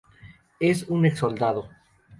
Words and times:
Es 0.59 0.89
un 0.89 1.05
ex-soldado. 1.05 1.69